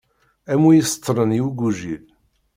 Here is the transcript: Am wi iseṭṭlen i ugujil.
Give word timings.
Am 0.51 0.61
wi 0.65 0.73
iseṭṭlen 0.77 1.37
i 1.37 1.39
ugujil. 1.47 2.03